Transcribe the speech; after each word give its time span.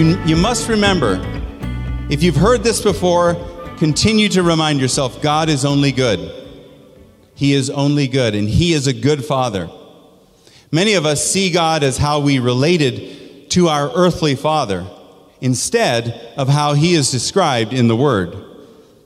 you, 0.00 0.18
you 0.24 0.36
must 0.36 0.68
remember 0.68 1.20
if 2.08 2.22
you've 2.22 2.36
heard 2.36 2.64
this 2.64 2.80
before, 2.80 3.34
continue 3.76 4.28
to 4.30 4.42
remind 4.42 4.80
yourself 4.80 5.20
God 5.22 5.48
is 5.48 5.64
only 5.64 5.92
good. 5.92 6.18
He 7.34 7.52
is 7.52 7.70
only 7.70 8.08
good, 8.08 8.34
and 8.34 8.48
He 8.48 8.72
is 8.72 8.86
a 8.86 8.92
good 8.92 9.24
Father. 9.24 9.70
Many 10.72 10.94
of 10.94 11.06
us 11.06 11.24
see 11.24 11.50
God 11.50 11.82
as 11.82 11.98
how 11.98 12.20
we 12.20 12.38
related 12.38 13.50
to 13.50 13.68
our 13.68 13.90
earthly 13.94 14.34
Father 14.34 14.86
instead 15.40 16.32
of 16.36 16.48
how 16.48 16.72
He 16.72 16.94
is 16.94 17.10
described 17.10 17.72
in 17.72 17.86
the 17.86 17.96
Word. 17.96 18.34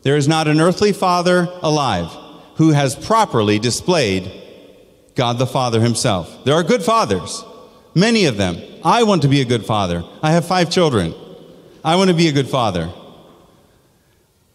There 0.03 0.17
is 0.17 0.29
not 0.29 0.49
an 0.49 0.61
earthly 0.61 0.93
Father 0.93 1.49
alive 1.61 2.11
who 2.57 2.71
has 2.71 2.95
properly 2.95 3.59
displayed 3.59 4.31
God 5.15 5.39
the 5.39 5.47
Father 5.47 5.81
Himself. 5.81 6.45
There 6.45 6.55
are 6.55 6.63
good 6.63 6.83
fathers, 6.83 7.45
many 7.95 8.27
of 8.27 8.37
them. 8.37 8.59
I 8.85 9.03
want 9.03 9.23
to 9.23 9.29
be 9.29 9.41
a 9.41 9.45
good 9.45 9.65
father. 9.65 10.05
I 10.23 10.33
have 10.33 10.47
five 10.47 10.71
children. 10.71 11.15
I 11.85 11.97
want 11.97 12.11
to 12.11 12.17
be 12.17 12.29
a 12.29 12.33
good 12.33 12.49
father. 12.49 12.93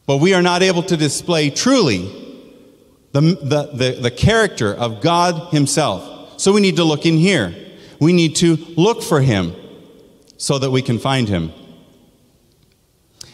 But 0.06 0.18
we 0.18 0.34
are 0.34 0.42
not 0.42 0.64
able 0.64 0.84
to 0.84 0.98
display 0.98 1.50
truly 1.50 2.20
the, 3.12 3.22
the, 3.22 3.70
the, 3.74 4.02
the 4.02 4.12
character 4.12 4.74
of 4.74 5.02
God 5.02 5.52
Himself. 5.52 6.40
So 6.40 6.54
we 6.54 6.62
need 6.62 6.78
to 6.78 6.84
look 6.84 7.06
in 7.06 7.18
here. 7.18 7.54
We 8.00 8.14
need 8.14 8.36
to 8.38 8.56
look 8.78 9.04
for 9.04 9.22
Him 9.22 9.54
so 10.38 10.58
that 10.58 10.72
we 10.72 10.82
can 10.82 11.00
find 11.00 11.28
Him. 11.28 11.52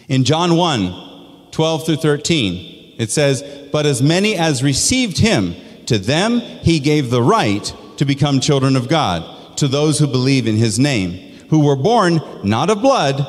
In 0.07 0.23
John 0.23 0.55
1 0.57 1.51
12 1.51 1.85
through 1.85 1.95
13, 1.95 2.95
it 2.97 3.09
says, 3.09 3.41
But 3.71 3.85
as 3.85 4.01
many 4.01 4.35
as 4.35 4.61
received 4.61 5.17
Him, 5.17 5.55
to 5.85 5.97
them 5.97 6.39
He 6.39 6.79
gave 6.79 7.09
the 7.09 7.23
right 7.23 7.73
to 7.97 8.05
become 8.05 8.41
children 8.41 8.75
of 8.75 8.89
God, 8.89 9.23
to 9.57 9.67
those 9.67 9.99
who 9.99 10.07
believe 10.07 10.47
in 10.47 10.57
His 10.57 10.79
name, 10.79 11.11
who 11.49 11.59
were 11.65 11.75
born 11.75 12.21
not 12.43 12.69
of 12.69 12.81
blood, 12.81 13.25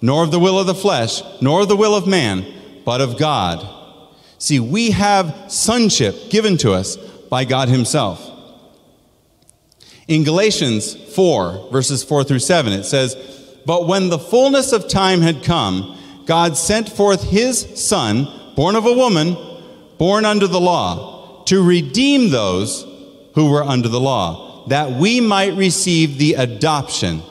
nor 0.00 0.24
of 0.24 0.30
the 0.30 0.40
will 0.40 0.58
of 0.58 0.66
the 0.66 0.74
flesh, 0.74 1.22
nor 1.40 1.62
of 1.62 1.68
the 1.68 1.76
will 1.76 1.94
of 1.94 2.06
man, 2.06 2.44
but 2.84 3.00
of 3.00 3.18
God. 3.18 3.66
See, 4.38 4.58
we 4.58 4.90
have 4.90 5.34
sonship 5.48 6.30
given 6.30 6.56
to 6.58 6.72
us 6.72 6.96
by 6.96 7.44
God 7.44 7.68
Himself. 7.68 8.28
In 10.08 10.24
Galatians 10.24 10.94
4, 11.14 11.70
verses 11.70 12.02
4 12.02 12.24
through 12.24 12.40
7, 12.40 12.72
it 12.72 12.84
says, 12.84 13.14
But 13.64 13.86
when 13.86 14.08
the 14.08 14.18
fullness 14.18 14.72
of 14.72 14.88
time 14.88 15.20
had 15.20 15.44
come, 15.44 15.96
God 16.26 16.56
sent 16.56 16.88
forth 16.88 17.22
His 17.22 17.60
Son, 17.80 18.26
born 18.56 18.74
of 18.74 18.84
a 18.84 18.92
woman, 18.92 19.36
born 19.98 20.24
under 20.24 20.48
the 20.48 20.60
law, 20.60 21.44
to 21.44 21.62
redeem 21.62 22.30
those 22.30 22.84
who 23.34 23.50
were 23.50 23.62
under 23.62 23.88
the 23.88 24.00
law, 24.00 24.51
that 24.68 24.92
we 24.92 25.20
might 25.20 25.54
receive 25.54 26.18
the 26.18 26.34
adoption 26.34 27.22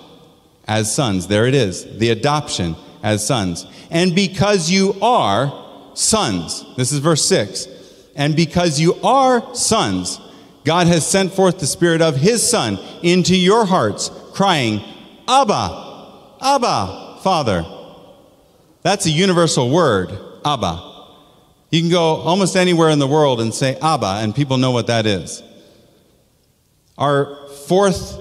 as 0.68 0.94
sons. 0.94 1.28
There 1.28 1.46
it 1.46 1.56
is, 1.56 1.98
the 1.98 2.10
adoption 2.10 2.76
as 3.04 3.26
sons. 3.26 3.66
And 3.90 4.16
because 4.16 4.70
you 4.70 4.96
are 5.02 5.52
sons. 5.94 6.64
This 6.78 6.92
is 6.92 7.00
verse 7.00 7.26
6. 7.26 7.68
And 8.16 8.36
because 8.36 8.80
you 8.80 8.96
are 9.02 9.56
sons, 9.56 10.20
God 10.64 10.88
has 10.88 11.06
sent 11.06 11.34
forth 11.34 11.60
the 11.60 11.68
Spirit 11.68 12.02
of 12.02 12.16
His 12.16 12.48
Son 12.48 12.78
into 13.02 13.36
your 13.36 13.66
hearts, 13.66 14.12
crying, 14.34 14.82
Abba, 15.28 16.38
Abba, 16.42 17.20
Father. 17.24 17.66
That's 18.84 19.06
a 19.06 19.10
universal 19.12 19.70
word, 19.70 20.12
Abba. 20.46 20.90
You 21.70 21.82
can 21.82 21.90
go 21.90 22.16
almost 22.16 22.56
anywhere 22.56 22.90
in 22.90 23.00
the 23.00 23.08
world 23.08 23.40
and 23.40 23.54
say 23.54 23.78
Abba, 23.82 24.20
and 24.22 24.36
people 24.36 24.58
know 24.58 24.72
what 24.72 24.88
that 24.88 25.06
is. 25.06 25.42
Our 27.02 27.48
fourth 27.66 28.20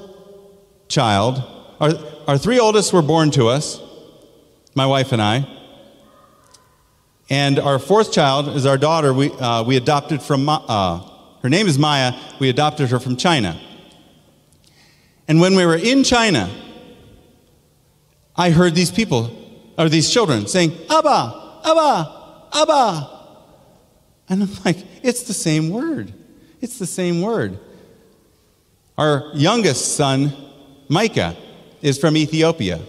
child, 0.88 1.44
our, 1.80 1.90
our 2.26 2.38
three 2.38 2.58
oldest 2.58 2.94
were 2.94 3.02
born 3.02 3.30
to 3.32 3.48
us, 3.48 3.78
my 4.74 4.86
wife 4.86 5.12
and 5.12 5.20
I. 5.20 5.46
And 7.28 7.58
our 7.58 7.78
fourth 7.78 8.10
child 8.10 8.48
is 8.56 8.64
our 8.64 8.78
daughter. 8.78 9.12
We, 9.12 9.32
uh, 9.32 9.64
we 9.64 9.76
adopted 9.76 10.22
from, 10.22 10.48
uh, 10.48 11.06
her 11.42 11.50
name 11.50 11.66
is 11.66 11.78
Maya. 11.78 12.14
We 12.38 12.48
adopted 12.48 12.88
her 12.88 12.98
from 12.98 13.16
China. 13.16 13.60
And 15.28 15.42
when 15.42 15.56
we 15.56 15.66
were 15.66 15.76
in 15.76 16.02
China, 16.02 16.48
I 18.34 18.48
heard 18.48 18.74
these 18.74 18.90
people, 18.90 19.30
or 19.76 19.90
these 19.90 20.10
children, 20.10 20.46
saying, 20.46 20.72
Abba, 20.88 21.60
Abba, 21.66 22.48
Abba. 22.54 23.10
And 24.30 24.42
I'm 24.44 24.50
like, 24.64 24.78
it's 25.02 25.24
the 25.24 25.34
same 25.34 25.68
word. 25.68 26.14
It's 26.62 26.78
the 26.78 26.86
same 26.86 27.20
word. 27.20 27.58
Our 29.00 29.30
youngest 29.32 29.96
son, 29.96 30.30
Micah, 30.90 31.34
is 31.80 31.96
from 31.96 32.18
Ethiopia. 32.18 32.80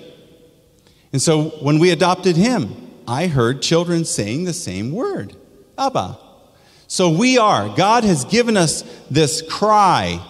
And 1.13 1.21
so 1.21 1.51
when 1.61 1.79
we 1.79 1.91
adopted 1.91 2.35
him, 2.35 2.75
I 3.07 3.27
heard 3.27 3.61
children 3.61 4.03
saying 4.03 4.43
the 4.43 4.51
same 4.51 4.91
word 4.91 5.37
Abba. 5.77 6.19
So 6.87 7.09
we 7.09 7.37
are. 7.37 7.73
God 7.77 8.03
has 8.03 8.25
given 8.25 8.57
us 8.57 8.83
this 9.09 9.41
cry 9.41 10.21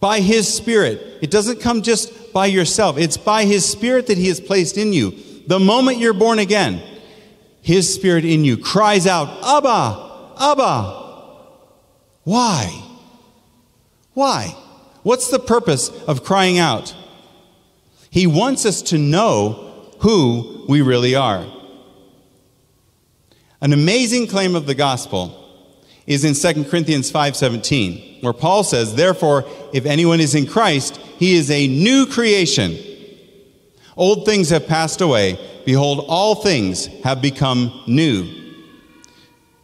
by 0.00 0.20
His 0.20 0.50
Spirit. 0.50 1.18
It 1.20 1.30
doesn't 1.30 1.60
come 1.60 1.82
just 1.82 2.32
by 2.32 2.46
yourself, 2.46 2.96
it's 2.96 3.18
by 3.18 3.44
His 3.44 3.70
Spirit 3.70 4.06
that 4.06 4.16
He 4.16 4.28
has 4.28 4.40
placed 4.40 4.78
in 4.78 4.94
you. 4.94 5.12
The 5.46 5.60
moment 5.60 5.98
you're 5.98 6.14
born 6.14 6.38
again, 6.38 6.82
His 7.60 7.92
Spirit 7.94 8.24
in 8.24 8.42
you 8.42 8.56
cries 8.56 9.06
out, 9.06 9.28
Abba, 9.44 10.32
Abba. 10.40 11.02
Why? 12.24 12.82
Why? 14.14 14.56
What's 15.04 15.28
the 15.28 15.38
purpose 15.38 15.90
of 16.08 16.24
crying 16.24 16.58
out? 16.58 16.94
He 18.10 18.26
wants 18.26 18.64
us 18.64 18.80
to 18.82 18.98
know 18.98 19.90
who 20.00 20.64
we 20.66 20.80
really 20.80 21.14
are. 21.14 21.44
An 23.60 23.72
amazing 23.72 24.26
claim 24.26 24.56
of 24.56 24.66
the 24.66 24.74
gospel 24.74 25.40
is 26.06 26.24
in 26.24 26.34
2 26.34 26.70
Corinthians 26.70 27.10
5:17, 27.10 28.18
where 28.22 28.32
Paul 28.32 28.64
says, 28.64 28.94
"Therefore, 28.94 29.44
if 29.72 29.84
anyone 29.84 30.20
is 30.20 30.34
in 30.34 30.46
Christ, 30.46 30.98
he 31.18 31.34
is 31.34 31.50
a 31.50 31.66
new 31.68 32.06
creation. 32.06 32.78
Old 33.96 34.24
things 34.24 34.48
have 34.48 34.66
passed 34.66 35.00
away; 35.02 35.38
behold, 35.66 36.04
all 36.08 36.34
things 36.34 36.88
have 37.04 37.20
become 37.20 37.72
new." 37.86 38.24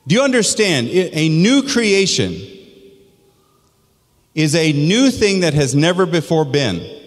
Do 0.07 0.15
you 0.15 0.22
understand? 0.22 0.89
A 0.91 1.28
new 1.28 1.62
creation 1.62 2.41
is 4.35 4.55
a 4.55 4.73
new 4.73 5.11
thing 5.11 5.41
that 5.41 5.55
has 5.55 5.75
never 5.75 6.07
before 6.07 6.45
been. 6.45 6.99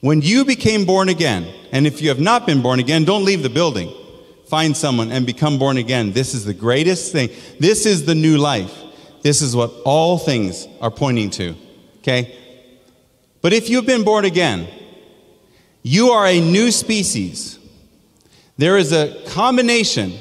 When 0.00 0.22
you 0.22 0.44
became 0.44 0.84
born 0.84 1.08
again, 1.08 1.52
and 1.72 1.86
if 1.86 2.00
you 2.00 2.08
have 2.08 2.20
not 2.20 2.46
been 2.46 2.62
born 2.62 2.78
again, 2.78 3.04
don't 3.04 3.24
leave 3.24 3.42
the 3.42 3.50
building 3.50 3.92
find 4.48 4.74
someone 4.76 5.12
and 5.12 5.26
become 5.26 5.58
born 5.58 5.76
again. 5.76 6.12
This 6.12 6.34
is 6.34 6.44
the 6.44 6.54
greatest 6.54 7.12
thing. 7.12 7.28
This 7.60 7.84
is 7.84 8.06
the 8.06 8.14
new 8.14 8.38
life. 8.38 8.74
This 9.22 9.42
is 9.42 9.54
what 9.54 9.70
all 9.84 10.18
things 10.18 10.66
are 10.80 10.90
pointing 10.90 11.30
to. 11.30 11.54
Okay? 11.98 12.34
But 13.42 13.52
if 13.52 13.68
you've 13.68 13.86
been 13.86 14.04
born 14.04 14.24
again, 14.24 14.66
you 15.82 16.10
are 16.10 16.26
a 16.26 16.40
new 16.40 16.70
species. 16.70 17.58
There 18.56 18.78
is 18.78 18.92
a 18.92 19.22
combination 19.28 20.14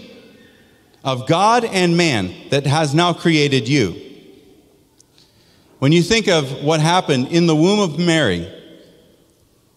of 1.03 1.27
God 1.27 1.63
and 1.63 1.95
man 1.95 2.33
that 2.49 2.65
has 2.65 2.93
now 2.93 3.13
created 3.13 3.67
you. 3.67 3.95
When 5.79 5.91
you 5.91 6.01
think 6.01 6.27
of 6.27 6.63
what 6.63 6.79
happened 6.79 7.27
in 7.27 7.45
the 7.45 7.55
womb 7.55 7.79
of 7.79 7.99
Mary, 7.99 8.51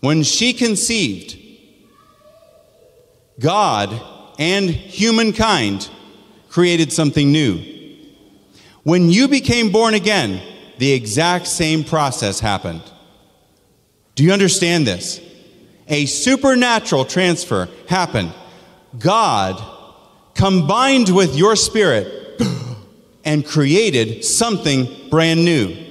when 0.01 0.23
she 0.23 0.55
conceived, 0.55 1.39
God 3.39 4.01
and 4.39 4.71
humankind 4.71 5.91
created 6.49 6.93
something 6.93 7.31
new. 7.31 7.63
When 8.83 9.11
you 9.11 9.29
became 9.29 9.71
born 9.71 9.95
again, 9.95 10.43
the 10.79 10.93
exact 10.93 11.47
same 11.47 11.85
process 11.85 12.41
happened. 12.41 12.83
Do 14.15 14.25
you 14.25 14.33
understand 14.33 14.87
this? 14.87 15.21
A 15.89 16.07
supernatural 16.07 17.05
transfer 17.05 17.69
happened. 17.89 18.33
God 18.99 19.63
combined 20.35 21.15
with 21.15 21.37
your 21.37 21.57
spirit 21.57 22.41
and 23.25 23.45
created 23.45 24.25
something 24.25 24.89
brand 25.11 25.45
new. 25.45 25.90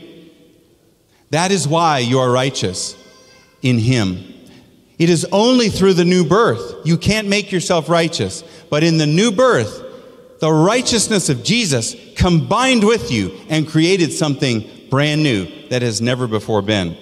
That 1.31 1.52
is 1.52 1.68
why 1.68 2.00
you 2.00 2.20
are 2.20 2.31
righteous 2.31 2.96
in 3.62 3.78
Him. 3.78 4.24
It 4.98 5.10
is 5.10 5.26
only 5.31 5.70
through 5.70 5.94
the 5.94 6.06
new 6.06 6.26
birth. 6.26 6.86
You 6.86 6.98
can't 6.98 7.28
make 7.28 7.52
yourself 7.52 7.88
righteous. 7.88 8.44
But 8.70 8.84
in 8.84 8.98
the 8.98 9.08
new 9.08 9.31
birth, 9.31 9.84
the 10.40 10.52
righteousness 10.52 11.30
of 11.30 11.44
Jesus 11.44 11.96
combined 12.16 12.84
with 12.84 13.12
you 13.12 13.31
and 13.50 13.68
created 13.68 14.12
something 14.12 14.70
brand 14.90 15.24
new 15.24 15.48
that 15.70 15.81
has 15.81 16.02
never 16.02 16.28
before 16.28 16.62
been. 16.62 16.98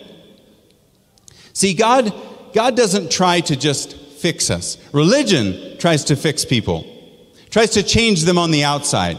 See, 1.53 1.73
God, 1.73 2.13
God 2.53 2.75
doesn't 2.75 3.11
try 3.11 3.39
to 3.41 3.55
just 3.55 3.95
fix 3.95 4.49
us. 4.49 4.77
Religion 4.91 5.77
tries 5.79 6.03
to 6.05 6.15
fix 6.15 6.45
people, 6.45 6.85
tries 7.49 7.71
to 7.71 7.83
change 7.83 8.23
them 8.23 8.37
on 8.37 8.51
the 8.51 8.63
outside, 8.63 9.17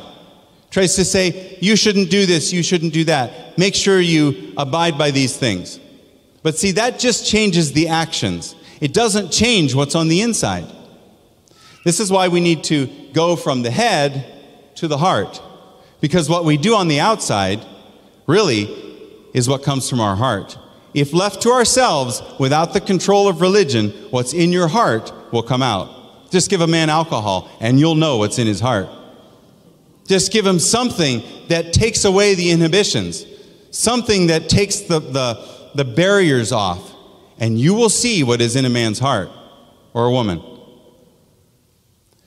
tries 0.71 0.95
to 0.97 1.05
say, 1.05 1.57
you 1.61 1.77
shouldn't 1.77 2.11
do 2.11 2.27
this, 2.27 2.53
you 2.53 2.63
shouldn't 2.63 2.93
do 2.93 3.05
that. 3.05 3.59
Make 3.59 3.75
sure 3.75 4.01
you 4.01 4.53
abide 4.57 4.99
by 4.99 5.11
these 5.11 5.37
things. 5.37 5.81
But 6.43 6.57
see, 6.57 6.73
that 6.73 6.99
just 6.99 7.27
changes 7.27 7.73
the 7.73 7.89
actions. 7.89 8.55
It 8.81 8.93
doesn't 8.93 9.31
change 9.31 9.75
what's 9.75 9.95
on 9.95 10.09
the 10.09 10.21
inside. 10.21 10.67
This 11.85 12.01
is 12.01 12.13
why 12.13 12.29
we 12.29 12.41
need 12.41 12.65
to 12.65 12.87
go 13.13 13.35
from 13.35 13.63
the 13.63 13.71
head 13.71 14.27
to 14.77 14.89
the 14.89 14.99
heart. 14.99 15.43
Because 16.01 16.29
what 16.29 16.45
we 16.45 16.57
do 16.57 16.75
on 16.75 16.89
the 16.89 17.01
outside 17.01 17.65
really 18.27 18.65
is 19.35 19.49
what 19.49 19.63
comes 19.63 19.89
from 19.89 20.01
our 20.01 20.17
heart. 20.17 20.59
If 20.95 21.13
left 21.13 21.43
to 21.43 21.51
ourselves 21.51 22.23
without 22.39 22.73
the 22.73 22.81
control 22.81 23.29
of 23.29 23.41
religion, 23.41 23.91
what's 24.11 24.33
in 24.33 24.53
your 24.53 24.69
heart 24.69 25.13
will 25.33 25.43
come 25.43 25.63
out. 25.63 26.31
Just 26.31 26.51
give 26.51 26.61
a 26.61 26.67
man 26.67 26.91
alcohol 26.91 27.49
and 27.61 27.81
you'll 27.81 27.95
know 27.95 28.19
what's 28.19 28.39
in 28.39 28.47
his 28.47 28.61
heart. 28.61 28.89
Just 30.09 30.33
give 30.33 30.47
him 30.47 30.59
something 30.59 31.23
that 31.49 31.73
takes 31.75 32.05
away 32.05 32.35
the 32.35 32.51
inhibitions, 32.51 33.27
something 33.71 34.29
that 34.29 34.49
takes 34.49 34.81
the, 34.81 35.01
the, 35.01 35.71
the 35.75 35.85
barriers 35.85 36.51
off, 36.51 36.95
and 37.39 37.59
you 37.59 37.75
will 37.75 37.91
see 37.91 38.25
what 38.25 38.41
is 38.41 38.57
in 38.57 38.65
a 38.65 38.71
man's 38.71 38.99
heart 38.99 39.29
or 39.93 40.07
a 40.07 40.11
woman. 40.11 40.43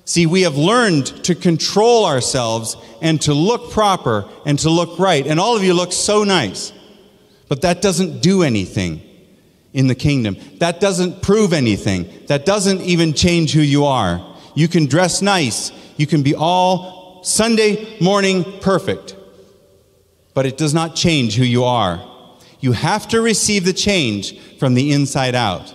See, 0.05 0.27
we 0.27 0.43
have 0.43 0.57
learned 0.57 1.07
to 1.25 1.33
control 1.33 2.05
ourselves 2.05 2.77
and 3.01 3.19
to 3.23 3.33
look 3.33 3.71
proper 3.71 4.29
and 4.45 4.59
to 4.59 4.69
look 4.69 4.99
right. 4.99 5.25
And 5.25 5.39
all 5.39 5.55
of 5.55 5.63
you 5.63 5.73
look 5.73 5.91
so 5.91 6.23
nice. 6.23 6.73
But 7.47 7.61
that 7.61 7.81
doesn't 7.81 8.21
do 8.21 8.43
anything 8.43 9.01
in 9.73 9.87
the 9.87 9.95
kingdom. 9.95 10.37
That 10.59 10.79
doesn't 10.79 11.21
prove 11.21 11.53
anything. 11.53 12.09
That 12.27 12.45
doesn't 12.45 12.81
even 12.81 13.13
change 13.13 13.53
who 13.53 13.61
you 13.61 13.85
are. 13.85 14.35
You 14.53 14.67
can 14.67 14.85
dress 14.85 15.21
nice. 15.21 15.71
You 15.97 16.07
can 16.07 16.23
be 16.23 16.35
all 16.35 17.00
Sunday 17.21 17.99
morning 17.99 18.43
perfect. 18.61 19.15
But 20.33 20.45
it 20.45 20.57
does 20.57 20.73
not 20.73 20.95
change 20.95 21.35
who 21.35 21.43
you 21.43 21.63
are. 21.63 22.07
You 22.59 22.71
have 22.73 23.07
to 23.09 23.21
receive 23.21 23.65
the 23.65 23.73
change 23.73 24.39
from 24.57 24.75
the 24.75 24.91
inside 24.91 25.35
out. 25.35 25.73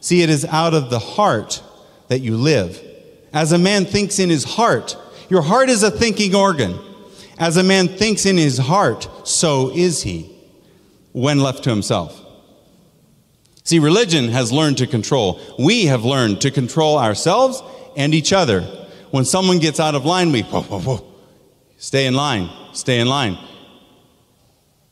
See, 0.00 0.22
it 0.22 0.30
is 0.30 0.44
out 0.44 0.74
of 0.74 0.90
the 0.90 0.98
heart 0.98 1.62
that 2.08 2.20
you 2.20 2.36
live. 2.36 2.80
As 3.32 3.52
a 3.52 3.58
man 3.58 3.84
thinks 3.84 4.18
in 4.18 4.28
his 4.28 4.44
heart, 4.44 4.96
your 5.28 5.42
heart 5.42 5.68
is 5.68 5.82
a 5.82 5.90
thinking 5.90 6.34
organ. 6.34 6.78
As 7.38 7.56
a 7.56 7.62
man 7.62 7.88
thinks 7.88 8.26
in 8.26 8.36
his 8.36 8.58
heart, 8.58 9.08
so 9.26 9.70
is 9.74 10.02
he 10.02 10.30
when 11.12 11.40
left 11.40 11.64
to 11.64 11.70
himself. 11.70 12.20
See, 13.64 13.78
religion 13.78 14.28
has 14.28 14.52
learned 14.52 14.78
to 14.78 14.86
control. 14.86 15.40
We 15.58 15.86
have 15.86 16.04
learned 16.04 16.42
to 16.42 16.50
control 16.50 16.98
ourselves 16.98 17.62
and 17.96 18.14
each 18.14 18.32
other. 18.32 18.83
When 19.14 19.24
someone 19.24 19.60
gets 19.60 19.78
out 19.78 19.94
of 19.94 20.04
line, 20.04 20.32
we 20.32 20.42
whoa, 20.42 20.62
whoa, 20.62 20.80
whoa. 20.80 21.14
Stay 21.76 22.06
in 22.06 22.14
line, 22.14 22.50
stay 22.72 22.98
in 22.98 23.06
line. 23.06 23.38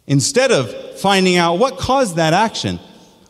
Instead 0.07 0.53
of 0.53 1.01
finding 1.01 1.39
out 1.39 1.55
what 1.55 1.77
caused 1.77 2.15
that 2.15 2.33
action, 2.33 2.79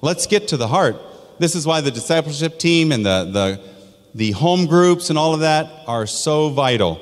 let's 0.02 0.26
get 0.26 0.48
to 0.48 0.58
the 0.58 0.68
heart. 0.68 0.96
This 1.38 1.54
is 1.54 1.66
why 1.66 1.80
the 1.80 1.90
discipleship 1.90 2.58
team 2.58 2.92
and 2.92 3.06
the, 3.06 3.24
the, 3.24 3.60
the 4.14 4.30
home 4.32 4.66
groups 4.66 5.08
and 5.08 5.18
all 5.18 5.32
of 5.32 5.40
that 5.40 5.70
are 5.86 6.06
so 6.06 6.50
vital. 6.50 7.00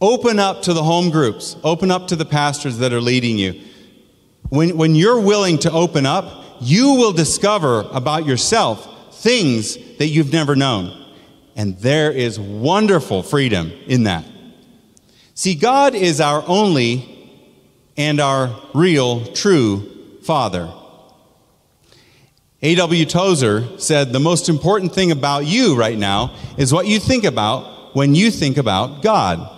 Open 0.00 0.38
up 0.38 0.62
to 0.62 0.72
the 0.72 0.84
home 0.84 1.10
groups, 1.10 1.56
open 1.64 1.90
up 1.90 2.06
to 2.06 2.14
the 2.14 2.24
pastors 2.24 2.78
that 2.78 2.92
are 2.92 3.00
leading 3.00 3.38
you. 3.38 3.60
When, 4.50 4.76
when 4.76 4.94
you're 4.94 5.20
willing 5.20 5.58
to 5.58 5.72
open 5.72 6.06
up, 6.06 6.58
you 6.60 6.92
will 6.92 7.12
discover 7.12 7.88
about 7.90 8.24
yourself 8.24 9.16
things 9.16 9.76
that 9.96 10.06
you've 10.06 10.32
never 10.32 10.54
known. 10.54 11.06
And 11.58 11.76
there 11.78 12.12
is 12.12 12.38
wonderful 12.38 13.24
freedom 13.24 13.72
in 13.88 14.04
that. 14.04 14.24
See, 15.34 15.56
God 15.56 15.96
is 15.96 16.20
our 16.20 16.44
only 16.46 17.16
and 17.96 18.20
our 18.20 18.56
real, 18.74 19.26
true 19.34 20.20
Father. 20.22 20.72
A.W. 22.62 23.04
Tozer 23.06 23.76
said, 23.78 24.12
The 24.12 24.20
most 24.20 24.48
important 24.48 24.94
thing 24.94 25.10
about 25.10 25.46
you 25.46 25.76
right 25.76 25.98
now 25.98 26.36
is 26.56 26.72
what 26.72 26.86
you 26.86 27.00
think 27.00 27.24
about 27.24 27.94
when 27.96 28.14
you 28.14 28.30
think 28.30 28.56
about 28.56 29.02
God. 29.02 29.50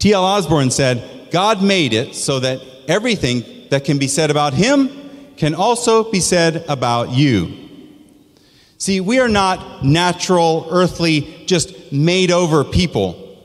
T.L. 0.00 0.24
Osborn 0.24 0.72
said, 0.72 1.28
God 1.30 1.62
made 1.62 1.92
it 1.92 2.16
so 2.16 2.40
that 2.40 2.60
everything 2.88 3.68
that 3.70 3.84
can 3.84 3.98
be 3.98 4.08
said 4.08 4.32
about 4.32 4.52
him 4.52 4.90
can 5.36 5.54
also 5.54 6.10
be 6.10 6.18
said 6.18 6.64
about 6.68 7.10
you. 7.10 7.61
See, 8.82 9.00
we 9.00 9.20
are 9.20 9.28
not 9.28 9.84
natural, 9.84 10.66
earthly, 10.68 11.44
just 11.46 11.92
made 11.92 12.32
over 12.32 12.64
people. 12.64 13.38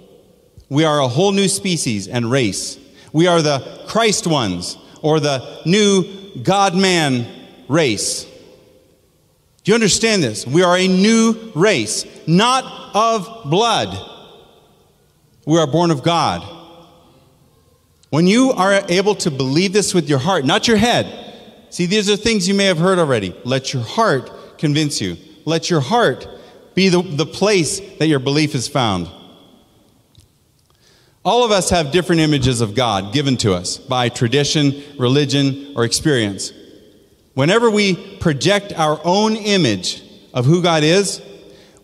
We 0.68 0.84
are 0.84 1.00
a 1.00 1.08
whole 1.08 1.32
new 1.32 1.48
species 1.48 2.08
and 2.08 2.32
race. 2.32 2.80
We 3.14 3.28
are 3.28 3.44
the 3.44 3.84
Christ 3.88 4.26
ones, 4.26 4.80
or 5.04 5.20
the 5.20 5.62
new 5.64 6.06
God 6.42 6.74
man 6.76 7.28
race. 7.68 8.24
Do 9.64 9.70
you 9.70 9.76
understand 9.76 10.24
this? 10.24 10.48
We 10.48 10.64
are 10.64 10.76
a 10.76 10.88
new 10.88 11.52
race, 11.54 12.08
not 12.26 12.96
of 12.96 13.48
blood. 13.48 13.96
We 15.46 15.60
are 15.60 15.68
born 15.68 15.92
of 15.92 16.02
God. 16.02 16.42
When 18.10 18.26
you 18.26 18.54
are 18.54 18.84
able 18.90 19.14
to 19.14 19.30
believe 19.30 19.72
this 19.72 19.94
with 19.94 20.10
your 20.10 20.18
heart, 20.18 20.46
not 20.46 20.68
your 20.68 20.78
head, 20.78 21.06
see, 21.70 21.86
these 21.86 22.10
are 22.10 22.16
things 22.16 22.48
you 22.48 22.56
may 22.56 22.66
have 22.66 22.80
heard 22.80 22.98
already. 22.98 23.36
Let 23.44 23.72
your 23.72 23.84
heart 23.84 24.32
convince 24.58 25.00
you. 25.00 25.16
Let 25.48 25.70
your 25.70 25.80
heart 25.80 26.28
be 26.76 26.90
the, 26.90 27.02
the 27.02 27.26
place 27.26 27.80
that 28.00 28.08
your 28.08 28.20
belief 28.20 28.54
is 28.54 28.68
found. 28.68 29.10
All 31.24 31.46
of 31.46 31.52
us 31.52 31.70
have 31.70 31.94
different 31.94 32.20
images 32.20 32.60
of 32.60 32.76
God 32.76 33.14
given 33.14 33.38
to 33.38 33.54
us 33.54 33.78
by 33.78 34.10
tradition, 34.10 34.84
religion, 35.00 35.72
or 35.78 35.86
experience. 35.86 36.52
Whenever 37.34 37.72
we 37.72 37.96
project 38.18 38.74
our 38.74 39.00
own 39.06 39.38
image 39.38 40.04
of 40.34 40.44
who 40.44 40.62
God 40.62 40.84
is, 40.84 41.22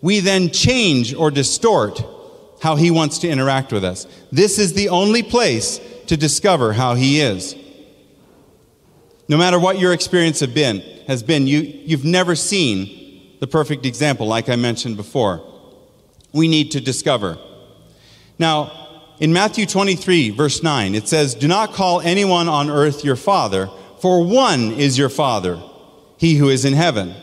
we 0.02 0.20
then 0.20 0.50
change 0.50 1.14
or 1.14 1.30
distort 1.30 2.04
how 2.60 2.76
He 2.76 2.90
wants 2.90 3.20
to 3.20 3.30
interact 3.30 3.72
with 3.72 3.82
us. 3.82 4.06
This 4.30 4.58
is 4.58 4.74
the 4.74 4.90
only 4.90 5.22
place 5.22 5.80
to 6.08 6.18
discover 6.18 6.74
how 6.74 6.96
He 6.96 7.22
is. 7.22 7.56
No 9.26 9.38
matter 9.38 9.58
what 9.58 9.78
your 9.78 9.94
experience 9.94 10.40
have 10.40 10.52
been, 10.52 10.82
has 11.06 11.22
been, 11.22 11.46
you, 11.46 11.60
you've 11.60 12.04
never 12.04 12.36
seen 12.36 13.00
the 13.40 13.46
perfect 13.46 13.84
example, 13.86 14.26
like 14.26 14.48
I 14.48 14.56
mentioned 14.56 14.96
before. 14.96 15.42
We 16.32 16.48
need 16.48 16.72
to 16.72 16.80
discover. 16.80 17.38
Now, 18.38 18.84
in 19.20 19.32
Matthew 19.32 19.66
23, 19.66 20.30
verse 20.30 20.62
9, 20.62 20.94
it 20.94 21.06
says, 21.08 21.34
Do 21.34 21.46
not 21.46 21.72
call 21.72 22.00
anyone 22.00 22.48
on 22.48 22.70
earth 22.70 23.04
your 23.04 23.16
father, 23.16 23.70
for 24.00 24.24
one 24.24 24.72
is 24.72 24.98
your 24.98 25.08
father, 25.08 25.62
he 26.18 26.36
who 26.36 26.48
is 26.48 26.64
in 26.64 26.72
heaven. 26.72 27.14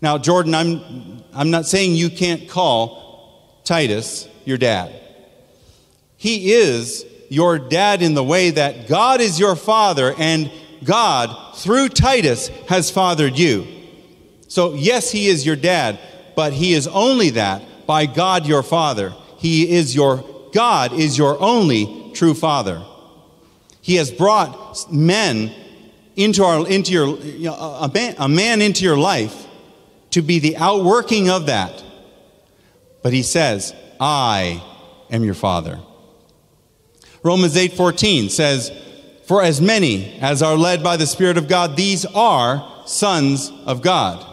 Now, 0.00 0.18
Jordan, 0.18 0.54
I'm, 0.54 1.22
I'm 1.34 1.50
not 1.50 1.66
saying 1.66 1.94
you 1.94 2.10
can't 2.10 2.48
call 2.48 3.60
Titus 3.64 4.28
your 4.44 4.58
dad. 4.58 4.94
He 6.16 6.52
is 6.52 7.04
your 7.28 7.58
dad 7.58 8.00
in 8.00 8.14
the 8.14 8.24
way 8.24 8.50
that 8.50 8.88
God 8.88 9.20
is 9.20 9.38
your 9.38 9.56
father, 9.56 10.14
and 10.16 10.50
God, 10.84 11.56
through 11.56 11.90
Titus, 11.90 12.48
has 12.68 12.90
fathered 12.90 13.38
you. 13.38 13.66
So, 14.48 14.74
yes, 14.74 15.10
he 15.10 15.28
is 15.28 15.46
your 15.46 15.56
dad, 15.56 15.98
but 16.34 16.52
he 16.52 16.72
is 16.74 16.86
only 16.88 17.30
that 17.30 17.86
by 17.86 18.06
God 18.06 18.46
your 18.46 18.62
father. 18.62 19.14
He 19.38 19.70
is 19.70 19.94
your, 19.94 20.24
God 20.52 20.92
is 20.92 21.16
your 21.16 21.40
only 21.40 22.10
true 22.14 22.34
father. 22.34 22.84
He 23.80 23.96
has 23.96 24.10
brought 24.10 24.92
men 24.92 25.54
into, 26.16 26.42
our, 26.42 26.66
into 26.66 26.92
your, 26.92 27.16
you 27.18 27.44
know, 27.44 27.54
a, 27.54 27.90
man, 27.92 28.14
a 28.18 28.28
man 28.28 28.60
into 28.60 28.84
your 28.84 28.98
life 28.98 29.46
to 30.10 30.22
be 30.22 30.38
the 30.38 30.56
outworking 30.56 31.30
of 31.30 31.46
that. 31.46 31.84
But 33.02 33.12
he 33.12 33.22
says, 33.22 33.74
I 34.00 34.62
am 35.10 35.24
your 35.24 35.34
father. 35.34 35.78
Romans 37.22 37.56
8:14 37.56 38.30
says, 38.30 38.70
"For 39.26 39.42
as 39.42 39.60
many 39.60 40.18
as 40.20 40.42
are 40.42 40.56
led 40.56 40.82
by 40.82 40.96
the 40.96 41.06
Spirit 41.06 41.36
of 41.36 41.48
God, 41.48 41.76
these 41.76 42.04
are 42.06 42.66
sons 42.86 43.52
of 43.66 43.82
God." 43.82 44.24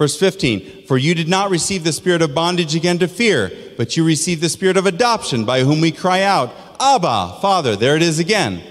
Verse 0.00 0.18
15, 0.18 0.86
for 0.86 0.96
you 0.96 1.14
did 1.14 1.28
not 1.28 1.50
receive 1.50 1.84
the 1.84 1.92
spirit 1.92 2.22
of 2.22 2.34
bondage 2.34 2.74
again 2.74 2.98
to 3.00 3.06
fear, 3.06 3.52
but 3.76 3.98
you 3.98 4.02
received 4.02 4.40
the 4.40 4.48
spirit 4.48 4.78
of 4.78 4.86
adoption 4.86 5.44
by 5.44 5.60
whom 5.60 5.82
we 5.82 5.92
cry 5.92 6.22
out, 6.22 6.54
Abba, 6.80 7.36
Father. 7.42 7.76
There 7.76 7.96
it 7.96 8.02
is 8.02 8.18
again. 8.18 8.62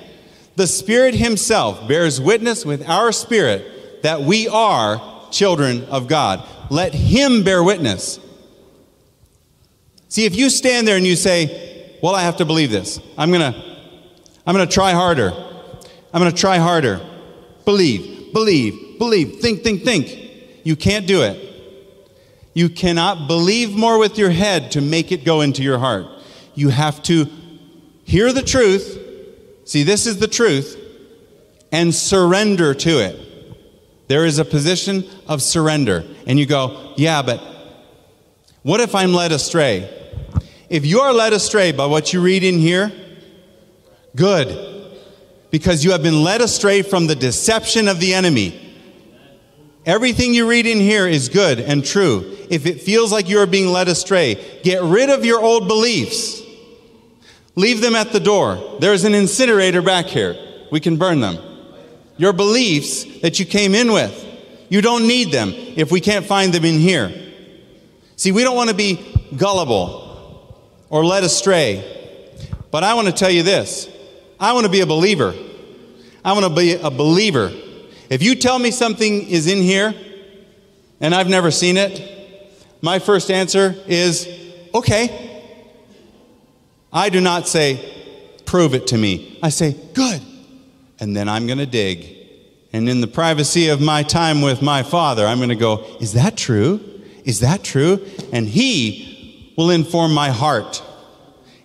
The 0.55 0.65
Spirit 0.65 1.13
Himself 1.13 1.87
bears 1.87 2.19
witness 2.19 2.65
with 2.65 2.89
our 2.89 3.11
spirit 3.11 4.01
that 4.01 4.21
we 4.21 4.47
are 4.47 5.29
children 5.29 5.85
of 5.85 6.07
God. 6.07 6.43
Let 6.71 6.95
Him 6.95 7.43
bear 7.43 7.63
witness. 7.63 8.19
See, 10.07 10.25
if 10.25 10.35
you 10.35 10.49
stand 10.49 10.87
there 10.87 10.97
and 10.97 11.05
you 11.05 11.15
say, 11.15 11.95
Well, 12.01 12.15
I 12.15 12.23
have 12.23 12.37
to 12.37 12.45
believe 12.45 12.71
this, 12.71 12.99
I'm 13.19 13.29
going 13.29 13.53
to. 13.53 13.69
I'm 14.47 14.55
going 14.55 14.67
to 14.67 14.73
try 14.73 14.93
harder. 14.93 15.31
I'm 16.11 16.21
going 16.21 16.31
to 16.31 16.35
try 16.35 16.57
harder. 16.57 16.99
Believe, 17.65 18.33
believe, 18.33 18.97
believe. 18.97 19.41
Think, 19.41 19.61
think, 19.61 19.83
think. 19.83 20.28
You 20.63 20.75
can't 20.75 21.07
do 21.07 21.21
it. 21.23 21.45
You 22.53 22.69
cannot 22.69 23.27
believe 23.27 23.75
more 23.75 23.97
with 23.97 24.17
your 24.17 24.31
head 24.31 24.71
to 24.71 24.81
make 24.81 25.11
it 25.11 25.23
go 25.23 25.41
into 25.41 25.63
your 25.63 25.79
heart. 25.79 26.05
You 26.55 26.69
have 26.69 27.01
to 27.03 27.27
hear 28.03 28.33
the 28.33 28.41
truth. 28.41 28.97
See, 29.65 29.83
this 29.83 30.07
is 30.07 30.17
the 30.17 30.27
truth, 30.27 30.77
and 31.71 31.93
surrender 31.93 32.73
to 32.73 32.89
it. 32.89 34.07
There 34.07 34.25
is 34.25 34.39
a 34.39 34.45
position 34.45 35.05
of 35.27 35.41
surrender. 35.41 36.03
And 36.25 36.39
you 36.39 36.47
go, 36.47 36.93
yeah, 36.97 37.21
but 37.21 37.39
what 38.63 38.79
if 38.79 38.95
I'm 38.95 39.13
led 39.13 39.31
astray? 39.31 39.87
If 40.69 40.85
you 40.85 41.01
are 41.01 41.13
led 41.13 41.33
astray 41.33 41.71
by 41.71 41.85
what 41.85 42.11
you 42.11 42.21
read 42.21 42.43
in 42.43 42.57
here, 42.57 42.91
good. 44.15 44.97
Because 45.51 45.85
you 45.85 45.91
have 45.91 46.03
been 46.03 46.23
led 46.23 46.41
astray 46.41 46.81
from 46.81 47.07
the 47.07 47.15
deception 47.15 47.87
of 47.87 47.99
the 47.99 48.13
enemy. 48.13 48.68
Everything 49.89 50.35
you 50.35 50.47
read 50.47 50.67
in 50.67 50.79
here 50.79 51.07
is 51.07 51.29
good 51.29 51.59
and 51.59 51.83
true. 51.83 52.37
If 52.47 52.67
it 52.67 52.79
feels 52.79 53.11
like 53.11 53.27
you 53.27 53.39
are 53.39 53.47
being 53.47 53.71
led 53.71 53.87
astray, 53.87 54.35
get 54.61 54.83
rid 54.83 55.09
of 55.09 55.25
your 55.25 55.41
old 55.41 55.67
beliefs. 55.67 56.43
Leave 57.55 57.81
them 57.81 57.95
at 57.95 58.11
the 58.11 58.19
door. 58.19 58.77
There's 58.79 59.03
an 59.03 59.15
incinerator 59.15 59.81
back 59.81 60.05
here. 60.05 60.37
We 60.71 60.79
can 60.79 60.97
burn 60.97 61.21
them. 61.21 61.39
Your 62.17 62.33
beliefs 62.33 63.21
that 63.21 63.39
you 63.39 63.47
came 63.47 63.73
in 63.73 63.91
with, 63.91 64.13
you 64.69 64.81
don't 64.81 65.07
need 65.07 65.31
them 65.31 65.53
if 65.55 65.91
we 65.91 66.01
can't 66.01 66.23
find 66.23 66.53
them 66.53 66.65
in 66.65 66.79
here. 66.79 67.11
See, 68.15 68.31
we 68.31 68.43
don't 68.43 68.55
want 68.55 68.69
to 68.69 68.75
be 68.75 69.03
gullible 69.35 70.71
or 70.91 71.03
led 71.03 71.23
astray. 71.23 72.37
But 72.69 72.83
I 72.83 72.93
want 72.93 73.07
to 73.07 73.13
tell 73.13 73.31
you 73.31 73.41
this 73.41 73.89
I 74.39 74.53
want 74.53 74.67
to 74.67 74.71
be 74.71 74.81
a 74.81 74.85
believer. 74.85 75.33
I 76.23 76.33
want 76.33 76.45
to 76.45 76.53
be 76.53 76.75
a 76.75 76.91
believer. 76.91 77.51
If 78.09 78.23
you 78.23 78.35
tell 78.35 78.57
me 78.57 78.71
something 78.71 79.27
is 79.27 79.47
in 79.47 79.61
here 79.61 79.93
and 80.99 81.13
I've 81.13 81.29
never 81.29 81.51
seen 81.51 81.77
it, 81.77 82.01
my 82.81 82.99
first 82.99 83.29
answer 83.29 83.75
is 83.87 84.27
okay. 84.73 85.27
I 86.91 87.09
do 87.09 87.21
not 87.21 87.47
say, 87.47 87.95
prove 88.45 88.73
it 88.73 88.87
to 88.87 88.97
me. 88.97 89.37
I 89.43 89.49
say, 89.49 89.75
good. 89.93 90.21
And 90.99 91.15
then 91.15 91.29
I'm 91.29 91.45
going 91.45 91.59
to 91.59 91.67
dig. 91.67 92.15
And 92.73 92.89
in 92.89 93.01
the 93.01 93.07
privacy 93.07 93.69
of 93.69 93.79
my 93.79 94.03
time 94.03 94.41
with 94.41 94.61
my 94.61 94.83
father, 94.83 95.25
I'm 95.25 95.37
going 95.37 95.49
to 95.49 95.55
go, 95.55 95.85
is 95.99 96.13
that 96.13 96.35
true? 96.35 96.79
Is 97.25 97.41
that 97.41 97.63
true? 97.63 98.05
And 98.33 98.47
he 98.47 99.53
will 99.55 99.69
inform 99.69 100.13
my 100.13 100.29
heart. 100.29 100.83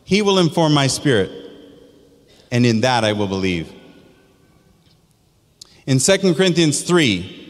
He 0.05 0.21
will 0.21 0.39
inform 0.39 0.75
my 0.75 0.89
spirit. 0.89 1.31
And 2.51 2.67
in 2.67 2.83
that 2.83 3.03
I 3.03 3.13
will 3.13 3.29
believe. 3.29 3.73
In 5.87 5.99
2 5.99 6.35
Corinthians 6.35 6.83
3, 6.83 7.41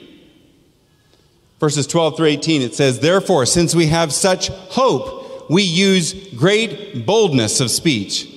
verses 1.60 1.86
12 1.86 2.16
through 2.16 2.26
18, 2.26 2.62
it 2.62 2.74
says, 2.74 2.98
Therefore, 2.98 3.46
since 3.46 3.74
we 3.74 3.86
have 3.86 4.12
such 4.12 4.48
hope, 4.48 5.48
we 5.50 5.62
use 5.62 6.14
great 6.34 7.06
boldness 7.06 7.60
of 7.60 7.70
speech. 7.70 8.28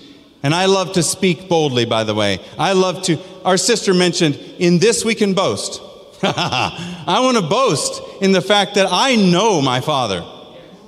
And 0.44 0.54
I 0.54 0.66
love 0.66 0.94
to 0.94 1.04
speak 1.04 1.50
boldly, 1.50 1.86
by 1.86 2.04
the 2.04 2.14
way. 2.14 2.40
I 2.58 2.74
love 2.74 3.02
to, 3.04 3.18
our 3.44 3.58
sister 3.58 3.94
mentioned, 3.94 4.36
in 4.60 4.80
this 4.80 5.04
we 5.04 5.16
can 5.16 5.34
boast. 5.34 5.82
I 6.24 7.20
want 7.22 7.38
to 7.38 7.44
boast 7.44 8.02
in 8.22 8.32
the 8.32 8.42
fact 8.42 8.76
that 8.76 8.88
I 8.90 9.16
know 9.16 9.62
my 9.62 9.82
Father. 9.82 10.22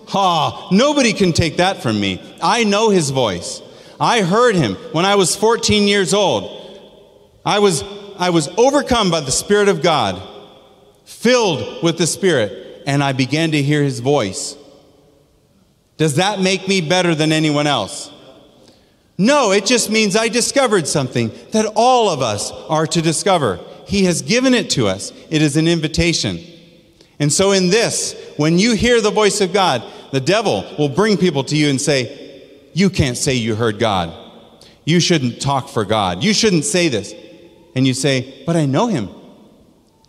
Ha, 0.07 0.69
nobody 0.71 1.13
can 1.13 1.33
take 1.33 1.57
that 1.57 1.83
from 1.83 1.99
me. 1.99 2.21
I 2.41 2.63
know 2.63 2.89
his 2.89 3.09
voice. 3.09 3.61
I 3.99 4.21
heard 4.21 4.55
him 4.55 4.75
when 4.91 5.05
I 5.05 5.15
was 5.15 5.35
14 5.35 5.87
years 5.87 6.13
old. 6.13 6.55
I 7.45 7.59
was, 7.59 7.83
I 8.19 8.31
was 8.31 8.49
overcome 8.57 9.09
by 9.09 9.21
the 9.21 9.31
Spirit 9.31 9.69
of 9.69 9.81
God, 9.81 10.21
filled 11.05 11.81
with 11.81 11.97
the 11.97 12.05
Spirit, 12.05 12.83
and 12.85 13.01
I 13.01 13.13
began 13.13 13.51
to 13.51 13.63
hear 13.63 13.81
his 13.81 14.01
voice. 14.01 14.57
Does 15.95 16.17
that 16.17 16.41
make 16.41 16.67
me 16.67 16.81
better 16.81 17.15
than 17.15 17.31
anyone 17.31 17.65
else? 17.65 18.11
No, 19.17 19.51
it 19.51 19.65
just 19.65 19.89
means 19.89 20.17
I 20.17 20.27
discovered 20.27 20.85
something 20.85 21.31
that 21.51 21.65
all 21.75 22.09
of 22.09 22.21
us 22.21 22.51
are 22.51 22.85
to 22.87 23.01
discover. 23.01 23.57
He 23.87 24.03
has 24.03 24.21
given 24.21 24.53
it 24.53 24.69
to 24.71 24.87
us, 24.87 25.13
it 25.29 25.41
is 25.41 25.55
an 25.55 25.67
invitation. 25.67 26.39
And 27.19 27.31
so, 27.31 27.51
in 27.51 27.69
this, 27.69 28.15
when 28.35 28.59
you 28.59 28.75
hear 28.75 29.01
the 29.01 29.11
voice 29.11 29.39
of 29.39 29.53
God, 29.53 29.83
the 30.11 30.21
devil 30.21 30.65
will 30.77 30.89
bring 30.89 31.17
people 31.17 31.43
to 31.45 31.55
you 31.55 31.69
and 31.69 31.79
say, 31.79 32.43
You 32.73 32.89
can't 32.89 33.17
say 33.17 33.35
you 33.35 33.55
heard 33.55 33.79
God. 33.79 34.13
You 34.83 34.99
shouldn't 34.99 35.41
talk 35.41 35.69
for 35.69 35.85
God. 35.85 36.23
You 36.23 36.33
shouldn't 36.33 36.65
say 36.65 36.89
this. 36.89 37.13
And 37.79 37.87
you 37.87 37.93
say, 37.93 38.43
But 38.45 38.57
I 38.57 38.65
know 38.65 38.87
him. 38.87 39.07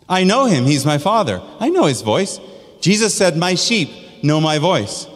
I 0.09 0.25
know 0.25 0.43
him. 0.43 0.65
He's 0.65 0.85
my 0.85 0.97
father. 0.97 1.41
I 1.57 1.69
know 1.69 1.85
his 1.85 2.01
voice. 2.01 2.37
Jesus 2.81 3.15
said, 3.15 3.37
My 3.37 3.55
sheep 3.55 3.89
know 4.21 4.41
my 4.41 4.57
voice. 4.57 5.07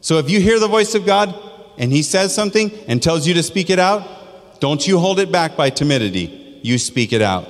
So 0.00 0.18
if 0.18 0.30
you 0.30 0.40
hear 0.40 0.60
the 0.60 0.68
voice 0.68 0.94
of 0.94 1.04
God 1.04 1.34
and 1.76 1.90
He 1.90 2.04
says 2.04 2.32
something 2.32 2.70
and 2.86 3.02
tells 3.02 3.26
you 3.26 3.34
to 3.34 3.42
speak 3.42 3.68
it 3.68 3.80
out, 3.80 4.60
don't 4.60 4.86
you 4.86 5.00
hold 5.00 5.18
it 5.18 5.32
back 5.32 5.56
by 5.56 5.70
timidity. 5.70 6.60
You 6.62 6.78
speak 6.78 7.12
it 7.12 7.20
out. 7.20 7.48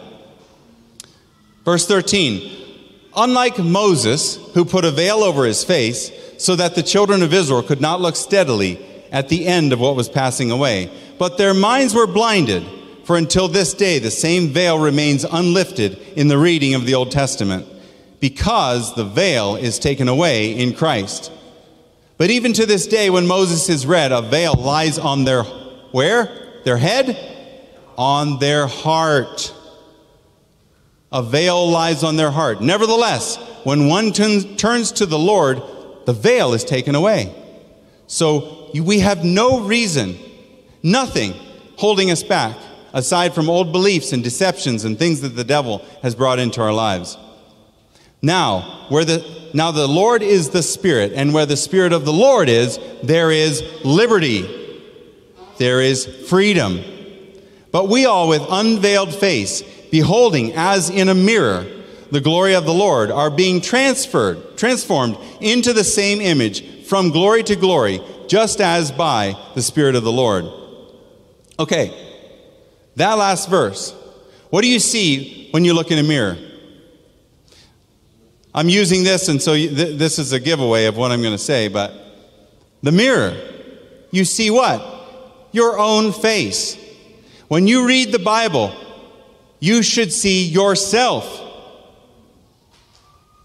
Verse 1.67 1.87
13 1.87 2.61
Unlike 3.15 3.59
Moses, 3.59 4.37
who 4.55 4.65
put 4.65 4.87
a 4.87 4.91
veil 4.91 5.23
over 5.23 5.45
his 5.45 5.63
face 5.63 6.11
so 6.39 6.57
that 6.57 6.75
the 6.75 6.83
children 6.83 7.21
of 7.21 7.35
Israel 7.35 7.63
could 7.63 7.83
not 7.83 8.01
look 8.01 8.17
steadily 8.17 8.83
at 9.11 9.29
the 9.29 9.47
end 9.47 9.75
of 9.75 9.81
what 9.81 9.95
was 9.95 10.09
passing 10.09 10.51
away, 10.51 10.91
but 11.19 11.37
their 11.37 11.53
minds 11.53 11.95
were 11.95 12.07
blinded, 12.07 12.65
for 13.05 13.17
until 13.17 13.49
this 13.49 13.75
day 13.75 13.99
the 13.99 14.11
same 14.11 14.49
veil 14.49 14.79
remains 14.79 15.25
unlifted 15.25 15.99
in 16.17 16.29
the 16.29 16.39
reading 16.39 16.75
of 16.75 16.87
the 16.87 16.95
Old 16.95 17.11
Testament, 17.11 17.67
because 18.21 18.95
the 18.95 19.05
veil 19.05 19.57
is 19.57 19.79
taken 19.79 20.09
away 20.09 20.57
in 20.57 20.75
Christ. 20.75 21.33
But 22.19 22.31
even 22.31 22.53
to 22.53 22.67
this 22.67 22.87
day, 22.87 23.11
when 23.11 23.27
Moses 23.27 23.69
is 23.69 23.85
read, 23.85 24.13
a 24.13 24.23
veil 24.23 24.55
lies 24.55 24.99
on 24.99 25.25
their 25.25 25.43
where? 25.43 26.61
Their 26.65 26.77
head? 26.77 27.19
On 27.99 28.39
their 28.39 28.69
heart. 28.69 29.53
A 31.11 31.23
veil 31.23 31.69
lies 31.69 32.05
on 32.05 32.17
their 32.17 32.31
heart. 32.31 32.63
Nevertheless, 32.63 33.37
when 33.65 33.89
one 33.89 34.13
turns 34.13 34.93
to 34.93 35.07
the 35.07 35.19
Lord, 35.19 35.61
the 36.07 36.13
veil 36.13 36.55
is 36.55 36.65
taken 36.65 36.95
away. 36.95 37.35
So 38.07 38.71
we 38.73 39.01
have 39.01 39.25
no 39.25 39.61
reason, 39.61 40.17
nothing 40.83 41.35
holding 41.77 42.11
us 42.11 42.23
back 42.23 42.57
aside 42.93 43.35
from 43.35 43.49
old 43.49 43.73
beliefs 43.73 44.13
and 44.13 44.23
deceptions 44.23 44.85
and 44.85 44.99
things 44.99 45.21
that 45.21 45.37
the 45.37 45.45
devil 45.45 45.85
has 46.03 46.15
brought 46.15 46.39
into 46.39 46.61
our 46.61 46.73
lives. 46.73 47.17
Now, 48.21 48.87
where 48.89 49.05
the 49.05 49.43
now 49.55 49.71
the 49.71 49.87
Lord 49.87 50.23
is 50.23 50.51
the 50.51 50.63
Spirit, 50.63 51.13
and 51.15 51.35
where 51.35 51.47
the 51.47 51.57
Spirit 51.57 51.93
of 51.93 52.05
the 52.05 52.13
Lord 52.13 52.49
is, 52.49 52.79
there 53.03 53.31
is 53.31 53.63
liberty. 53.85 54.49
There 55.59 55.81
is 55.81 56.07
freedom. 56.29 56.81
But 57.71 57.89
we 57.89 58.07
all 58.07 58.29
with 58.29 58.43
unveiled 58.49 59.15
face, 59.15 59.63
beholding 59.91 60.53
as 60.55 60.89
in 60.89 61.09
a 61.09 61.15
mirror 61.15 61.67
the 62.11 62.21
glory 62.21 62.55
of 62.55 62.65
the 62.65 62.75
Lord, 62.75 63.11
are 63.11 63.31
being 63.31 63.61
transferred, 63.61 64.57
transformed 64.59 65.17
into 65.41 65.73
the 65.73 65.85
same 65.85 66.21
image 66.21 66.85
from 66.85 67.11
glory 67.11 67.43
to 67.45 67.57
glory, 67.57 68.01
just 68.29 68.61
as 68.61 68.93
by 68.93 69.35
the 69.55 69.63
Spirit 69.63 69.95
of 69.95 70.05
the 70.05 70.13
Lord. 70.13 70.47
Okay, 71.59 72.12
that 72.97 73.15
last 73.15 73.49
verse. 73.49 73.95
What 74.51 74.63
do 74.63 74.69
you 74.69 74.79
see 74.79 75.49
when 75.51 75.65
you 75.65 75.75
look 75.75 75.91
in 75.91 75.99
a 75.99 76.03
mirror? 76.03 76.37
I'm 78.55 78.69
using 78.69 79.03
this, 79.03 79.29
and 79.29 79.41
so 79.41 79.55
th- 79.55 79.99
this 79.99 80.19
is 80.19 80.33
a 80.33 80.41
giveaway 80.41 80.85
of 80.85 80.97
what 80.97 81.11
I'm 81.11 81.23
going 81.23 81.33
to 81.33 81.39
say, 81.39 81.69
but 81.69 81.93
the 82.83 82.93
mirror, 82.93 83.35
you 84.11 84.25
see 84.25 84.51
what? 84.51 84.85
Your 85.53 85.79
own 85.79 86.13
face. 86.13 86.77
When 87.49 87.67
you 87.67 87.87
read 87.87 88.13
the 88.13 88.19
Bible, 88.19 88.75
you 89.59 89.83
should 89.83 90.13
see 90.13 90.45
yourself. 90.45 91.41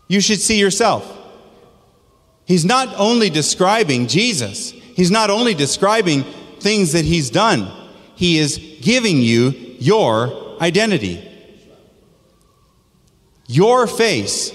You 0.07 0.19
should 0.19 0.41
see 0.41 0.59
yourself. 0.59 1.13
He's 2.45 2.65
not 2.65 2.93
only 2.97 3.29
describing 3.29 4.07
Jesus, 4.07 4.71
he's 4.71 5.11
not 5.11 5.29
only 5.29 5.53
describing 5.53 6.23
things 6.59 6.93
that 6.93 7.05
he's 7.05 7.29
done, 7.29 7.71
he 8.17 8.39
is 8.39 8.57
giving 8.81 9.21
you 9.21 9.51
your 9.79 10.57
identity. 10.59 11.23
Your 13.47 13.87
face 13.87 14.51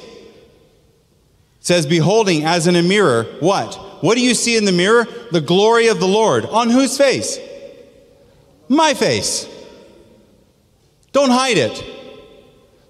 says, 1.60 1.86
Beholding 1.86 2.44
as 2.44 2.66
in 2.66 2.76
a 2.76 2.82
mirror, 2.82 3.24
what? 3.40 3.74
What 4.02 4.16
do 4.16 4.20
you 4.20 4.34
see 4.34 4.56
in 4.56 4.64
the 4.64 4.72
mirror? 4.72 5.06
The 5.30 5.40
glory 5.40 5.86
of 5.86 6.00
the 6.00 6.08
Lord. 6.08 6.44
On 6.46 6.68
whose 6.68 6.98
face? 6.98 7.38
My 8.68 8.94
face. 8.94 9.48
Don't 11.12 11.30
hide 11.30 11.56
it. 11.56 11.84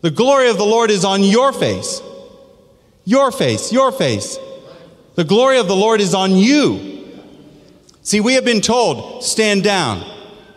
The 0.01 0.11
glory 0.11 0.49
of 0.49 0.57
the 0.57 0.65
Lord 0.65 0.91
is 0.91 1.05
on 1.05 1.23
your 1.23 1.53
face. 1.53 2.01
Your 3.05 3.31
face, 3.31 3.73
your 3.73 3.93
face. 3.93 4.39
The 5.17 5.25
glory 5.25 5.59
of 5.59 5.69
the 5.69 5.77
Lord 5.77 6.01
is 6.01 6.15
on 6.15 6.35
you. 6.35 7.21
See, 8.01 8.21
we 8.21 8.35
have 8.35 8.45
been 8.45 8.63
told 8.63 9.23
stand 9.23 9.63
down, 9.63 10.03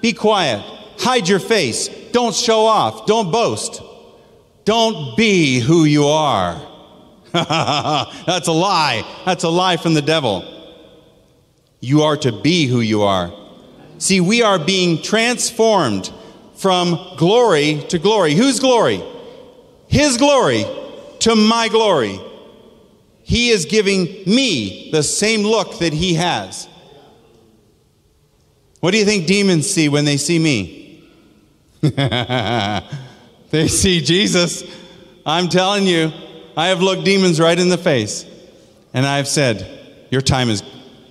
be 0.06 0.14
quiet, 0.14 0.64
hide 1.00 1.28
your 1.28 1.40
face, 1.40 1.90
don't 2.12 2.36
show 2.36 2.68
off, 2.68 3.08
don't 3.08 3.32
boast, 3.32 3.82
don't 4.64 5.18
be 5.18 5.60
who 5.60 5.86
you 5.86 6.06
are. 6.06 6.62
That's 7.32 8.48
a 8.48 8.52
lie. 8.52 9.04
That's 9.26 9.44
a 9.44 9.50
lie 9.50 9.78
from 9.78 9.96
the 9.96 10.04
devil. 10.04 10.44
You 11.80 12.04
are 12.04 12.18
to 12.18 12.32
be 12.32 12.68
who 12.68 12.82
you 12.82 13.02
are. 13.02 13.34
See, 13.98 14.22
we 14.22 14.44
are 14.44 14.60
being 14.60 15.02
transformed 15.02 16.12
from 16.54 17.00
glory 17.18 17.84
to 17.90 17.98
glory. 17.98 18.36
Whose 18.36 18.60
glory? 18.60 19.04
his 19.88 20.18
glory 20.18 20.66
to 21.20 21.36
my 21.36 21.68
glory. 21.68 22.20
He 23.24 23.50
is 23.50 23.66
giving 23.66 24.06
me 24.28 24.92
the 24.92 25.02
same 25.02 25.42
look 25.42 25.80
that 25.80 25.94
he 25.94 26.14
has. 26.14 26.68
What 28.86 28.92
do 28.92 29.00
you 29.00 29.06
think 29.06 29.26
demons 29.26 29.68
see 29.68 29.90
when 29.90 30.06
they 30.06 30.16
see 30.16 30.38
me? 30.38 31.10
they 31.82 33.68
see 33.68 34.00
Jesus. 34.00 34.64
I'm 35.26 35.50
telling 35.50 35.88
you, 35.88 36.12
I 36.56 36.68
have 36.68 36.84
looked 36.84 37.04
demons 37.04 37.40
right 37.40 37.58
in 37.58 37.70
the 37.70 37.80
face. 37.80 38.28
And 38.94 39.08
I've 39.08 39.28
said, 39.28 40.08
Your 40.12 40.22
time 40.22 40.52
is 40.52 40.62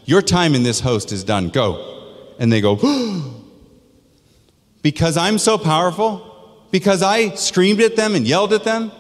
your 0.05 0.23
time 0.23 0.55
in 0.55 0.63
this 0.63 0.79
host 0.79 1.11
is 1.11 1.25
done. 1.25 1.49
Go. 1.49 2.13
And 2.39 2.53
they 2.53 2.61
go, 2.61 2.77
because 4.83 5.17
I'm 5.17 5.37
so 5.39 5.59
powerful? 5.59 6.69
Because 6.71 7.03
I 7.03 7.35
screamed 7.35 7.81
at 7.81 7.97
them 7.97 8.15
and 8.15 8.25
yelled 8.25 8.53
at 8.53 8.63
them? 8.63 8.93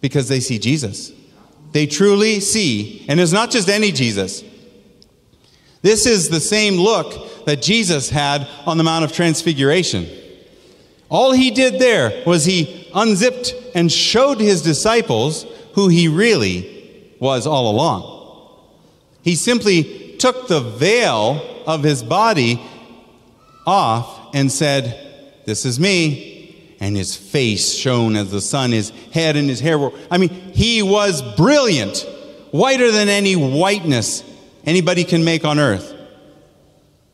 Because 0.00 0.26
they 0.26 0.40
see 0.40 0.58
Jesus. 0.58 1.12
They 1.70 1.86
truly 1.86 2.40
see, 2.40 3.06
and 3.08 3.20
it's 3.20 3.30
not 3.30 3.52
just 3.52 3.68
any 3.68 3.92
Jesus. 3.92 4.42
This 5.84 6.06
is 6.06 6.30
the 6.30 6.40
same 6.40 6.76
look 6.76 7.44
that 7.44 7.60
Jesus 7.60 8.08
had 8.08 8.48
on 8.64 8.78
the 8.78 8.84
Mount 8.84 9.04
of 9.04 9.12
Transfiguration. 9.12 10.06
All 11.10 11.32
he 11.32 11.50
did 11.50 11.78
there 11.78 12.22
was 12.24 12.46
he 12.46 12.88
unzipped 12.94 13.54
and 13.74 13.92
showed 13.92 14.40
his 14.40 14.62
disciples 14.62 15.44
who 15.74 15.88
he 15.88 16.08
really 16.08 17.12
was 17.20 17.46
all 17.46 17.70
along. 17.70 18.58
He 19.20 19.34
simply 19.34 20.16
took 20.18 20.48
the 20.48 20.60
veil 20.60 21.44
of 21.66 21.82
his 21.82 22.02
body 22.02 22.62
off 23.66 24.34
and 24.34 24.50
said, 24.50 25.42
This 25.44 25.66
is 25.66 25.78
me. 25.78 26.76
And 26.80 26.96
his 26.96 27.14
face 27.14 27.74
shone 27.74 28.16
as 28.16 28.30
the 28.30 28.40
sun, 28.40 28.72
his 28.72 28.88
head 29.12 29.36
and 29.36 29.50
his 29.50 29.60
hair 29.60 29.78
were. 29.78 29.92
I 30.10 30.16
mean, 30.16 30.30
he 30.30 30.80
was 30.82 31.20
brilliant, 31.36 32.06
whiter 32.52 32.90
than 32.90 33.10
any 33.10 33.36
whiteness 33.36 34.22
anybody 34.66 35.04
can 35.04 35.24
make 35.24 35.44
on 35.44 35.58
earth. 35.58 35.94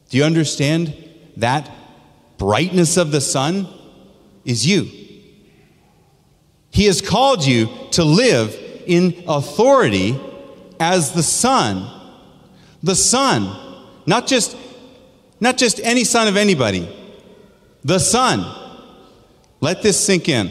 Do 0.09 0.17
you 0.17 0.25
understand? 0.25 0.95
That 1.37 1.71
brightness 2.39 2.97
of 2.97 3.13
the 3.13 3.21
sun 3.21 3.69
is 4.45 4.67
you. 4.67 4.89
He 6.71 6.87
has 6.87 7.01
called 7.01 7.45
you 7.45 7.69
to 7.93 8.05
live 8.05 8.57
in 8.87 9.25
authority 9.27 10.19
as 10.79 11.13
the 11.13 11.23
son. 11.23 11.89
The 12.83 12.95
son, 12.95 13.57
not 14.07 14.27
just 14.27 14.57
not 15.41 15.57
just 15.57 15.81
any 15.81 16.05
son 16.05 16.29
of 16.29 16.37
anybody. 16.37 16.89
The 17.83 17.99
son. 17.99 18.57
Let 19.61 19.83
this 19.83 19.99
sink 19.99 20.29
in. 20.29 20.51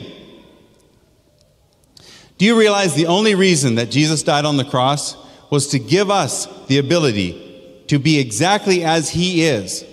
Do 2.37 2.45
you 2.45 2.57
realize 2.57 2.95
the 2.95 3.07
only 3.07 3.35
reason 3.35 3.75
that 3.75 3.91
Jesus 3.91 4.23
died 4.23 4.45
on 4.45 4.57
the 4.57 4.63
cross 4.63 5.15
was 5.49 5.67
to 5.67 5.79
give 5.79 6.11
us 6.11 6.47
the 6.67 6.77
ability 6.77 7.83
to 7.87 7.99
be 7.99 8.19
exactly 8.19 8.83
as 8.83 9.09
He 9.09 9.43
is, 9.43 9.83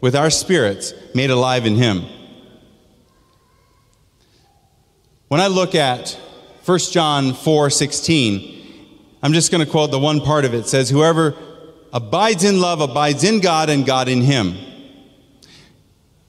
with 0.00 0.14
our 0.14 0.30
spirits 0.30 0.94
made 1.14 1.30
alive 1.30 1.66
in 1.66 1.76
Him. 1.76 2.04
When 5.28 5.40
I 5.40 5.46
look 5.46 5.74
at 5.74 6.18
1 6.64 6.78
John 6.90 7.34
4 7.34 7.70
16, 7.70 8.60
I'm 9.22 9.32
just 9.32 9.50
going 9.52 9.64
to 9.64 9.70
quote 9.70 9.90
the 9.90 9.98
one 9.98 10.20
part 10.20 10.44
of 10.44 10.54
it. 10.54 10.58
It 10.58 10.66
says, 10.68 10.90
Whoever 10.90 11.34
abides 11.92 12.44
in 12.44 12.60
love 12.60 12.80
abides 12.80 13.24
in 13.24 13.40
God 13.40 13.70
and 13.70 13.84
God 13.84 14.08
in 14.08 14.22
him. 14.22 14.56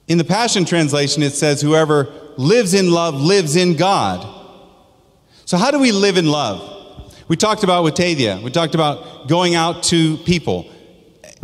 In 0.07 0.17
the 0.17 0.23
Passion 0.23 0.65
Translation, 0.65 1.23
it 1.23 1.33
says, 1.33 1.61
Whoever 1.61 2.11
lives 2.37 2.73
in 2.73 2.91
love 2.91 3.15
lives 3.15 3.55
in 3.55 3.75
God. 3.75 4.27
So, 5.45 5.57
how 5.57 5.71
do 5.71 5.79
we 5.79 5.91
live 5.91 6.17
in 6.17 6.25
love? 6.25 6.80
We 7.31 7.37
talked 7.37 7.63
about 7.63 7.85
with 7.85 7.93
Tathia, 7.93 8.41
we 8.41 8.51
talked 8.51 8.75
about 8.75 9.29
going 9.29 9.55
out 9.55 9.83
to 9.83 10.17
people 10.17 10.69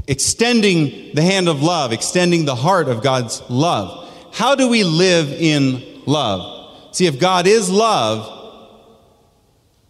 extending 0.05 1.15
the 1.15 1.21
hand 1.21 1.47
of 1.47 1.63
love, 1.63 1.93
extending 1.93 2.43
the 2.43 2.55
heart 2.55 2.89
of 2.89 3.01
God's 3.01 3.41
love. 3.49 4.13
How 4.33 4.53
do 4.53 4.67
we 4.67 4.83
live 4.83 5.31
in 5.31 6.01
love? 6.05 6.93
See, 6.93 7.05
if 7.05 7.21
God 7.21 7.47
is 7.47 7.69
love, 7.69 8.27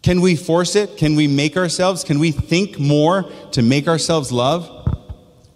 can 0.00 0.20
we 0.20 0.36
force 0.36 0.76
it? 0.76 0.98
Can 0.98 1.16
we 1.16 1.26
make 1.26 1.56
ourselves? 1.56 2.04
Can 2.04 2.20
we 2.20 2.30
think 2.30 2.78
more 2.78 3.24
to 3.50 3.62
make 3.62 3.88
ourselves 3.88 4.30
love? 4.30 4.70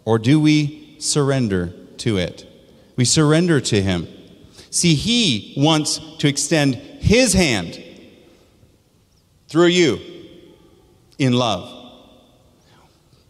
Or 0.04 0.18
do 0.18 0.40
we 0.40 0.96
surrender 0.98 1.72
to 1.98 2.16
it? 2.16 2.48
We 2.96 3.04
surrender 3.04 3.60
to 3.60 3.80
Him. 3.80 4.08
See, 4.70 4.96
He 4.96 5.54
wants 5.56 6.00
to 6.18 6.26
extend 6.26 6.74
His 6.74 7.32
hand 7.32 7.80
through 9.46 9.66
you 9.66 10.11
in 11.22 11.32
love. 11.32 11.78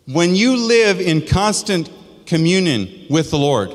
When 0.06 0.34
you 0.34 0.56
live 0.56 1.00
in 1.00 1.26
constant 1.26 1.90
communion 2.26 3.06
with 3.08 3.30
the 3.30 3.38
Lord, 3.38 3.72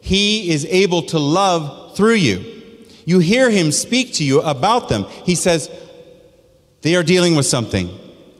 He 0.00 0.50
is 0.50 0.64
able 0.66 1.02
to 1.02 1.18
love 1.18 1.96
through 1.96 2.14
you. 2.14 2.62
You 3.04 3.18
hear 3.18 3.50
Him 3.50 3.70
speak 3.70 4.14
to 4.14 4.24
you 4.24 4.40
about 4.40 4.88
them. 4.88 5.04
He 5.24 5.34
says, 5.34 5.70
They 6.82 6.96
are 6.96 7.02
dealing 7.02 7.36
with 7.36 7.46
something. 7.46 7.90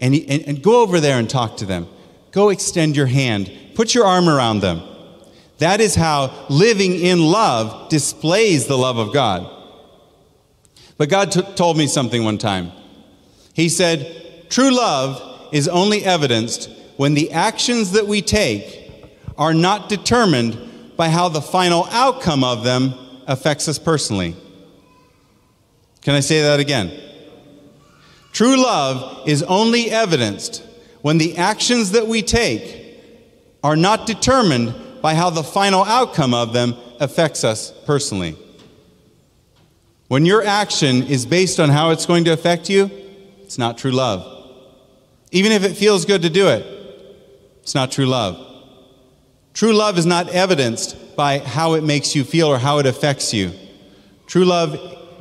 And, 0.01 0.15
he, 0.15 0.29
and, 0.29 0.43
and 0.49 0.63
go 0.63 0.83
over 0.83 1.01
there 1.01 1.19
and 1.19 1.31
talk 1.31 1.59
to 1.59 1.67
them. 1.67 1.87
Go 2.33 2.49
extend 2.49 2.97
your 2.97 3.07
hand, 3.07 3.53
put 3.75 3.95
your 3.95 4.05
arm 4.05 4.29
around 4.29 4.61
them. 4.61 4.83
That 5.59 5.81
is 5.81 5.95
how 5.95 6.47
living 6.49 6.95
in 6.95 7.21
love 7.21 7.89
displays 7.89 8.67
the 8.67 8.77
love 8.77 8.99
of 8.99 9.15
God. 9.15 9.51
But 10.97 11.09
God 11.09 11.33
t- 11.33 11.43
told 11.55 11.77
me 11.77 11.87
something 11.87 12.25
one 12.25 12.39
time. 12.39 12.73
He 13.53 13.69
said, 13.69 14.24
True 14.55 14.71
love 14.71 15.49
is 15.51 15.67
only 15.67 16.05
evidenced 16.05 16.71
when 16.97 17.15
the 17.15 17.33
actions 17.33 17.91
that 17.91 18.07
we 18.07 18.23
take 18.23 18.89
are 19.37 19.53
not 19.53 19.89
determined 19.89 20.97
by 20.97 21.09
how 21.09 21.29
the 21.29 21.43
final 21.43 21.89
outcome 21.91 22.45
of 22.45 22.63
them 22.63 22.95
affects 23.27 23.67
us 23.67 23.81
personally. 23.81 24.37
Can 26.03 26.15
I 26.15 26.21
say 26.21 26.43
that 26.43 26.61
again? 26.61 26.93
True 28.31 28.57
love 28.63 29.27
is 29.27 29.43
only 29.43 29.91
evidenced 29.91 30.63
when 31.03 31.19
the 31.19 31.37
actions 31.37 31.91
that 31.91 32.07
we 32.07 32.23
take 32.23 32.97
are 33.65 33.75
not 33.75 34.07
determined 34.07 34.73
by 35.03 35.17
how 35.17 35.31
the 35.31 35.43
final 35.43 35.83
outcome 35.83 36.33
of 36.33 36.53
them 36.53 36.77
affects 37.01 37.43
us 37.43 37.73
personally. 37.87 38.37
When 40.07 40.25
your 40.25 40.45
action 40.45 41.03
is 41.03 41.27
based 41.27 41.59
on 41.59 41.71
how 41.71 41.91
it's 41.91 42.07
going 42.07 42.23
to 42.27 42.33
affect 42.33 42.71
you, 42.71 42.89
it's 43.43 43.59
not 43.59 43.79
true 43.79 43.91
love. 43.91 44.34
Even 45.31 45.53
if 45.53 45.65
it 45.65 45.77
feels 45.77 46.05
good 46.05 46.23
to 46.23 46.31
do 46.31 46.49
it, 46.49 46.65
it's 47.63 47.75
not 47.75 47.91
true 47.91 48.07
love. 48.07 48.39
True 49.53 49.73
love 49.73 49.99
is 49.99 50.07
not 50.07 50.29
evidenced 50.29 51.17
by 51.17 51.39
how 51.39 51.75
it 51.75 51.85
makes 51.85 52.15
you 52.15 52.25
feel 52.25 52.49
or 52.49 52.59
how 52.59 52.79
it 52.79 52.87
affects 52.87 53.33
you. 53.33 53.53
True 54.27 54.45
love 54.45 54.77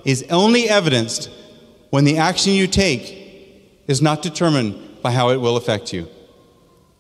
is 0.06 0.26
only 0.30 0.68
evidenced 0.68 1.30
when 1.90 2.04
the 2.04 2.18
action 2.18 2.54
you 2.54 2.68
take 2.68 3.84
is 3.88 4.02
not 4.02 4.22
determined 4.22 5.02
by 5.02 5.12
how 5.12 5.30
it 5.30 5.38
will 5.38 5.58
affect 5.58 5.94
you. 5.94 6.08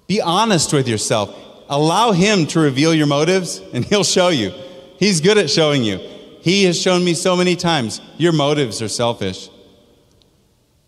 Be 0.08 0.22
honest 0.22 0.74
with 0.74 0.88
yourself. 0.88 1.36
Allow 1.70 2.12
Him 2.12 2.46
to 2.48 2.60
reveal 2.60 2.94
your 2.94 3.08
motives, 3.08 3.60
and 3.74 3.84
He'll 3.86 4.04
show 4.04 4.30
you. 4.30 4.52
He's 4.98 5.22
good 5.22 5.38
at 5.38 5.50
showing 5.50 5.84
you. 5.84 5.98
He 6.42 6.66
has 6.66 6.80
shown 6.80 7.04
me 7.04 7.14
so 7.14 7.36
many 7.36 7.56
times 7.56 8.02
your 8.18 8.34
motives 8.34 8.82
are 8.82 8.90
selfish. 8.90 9.50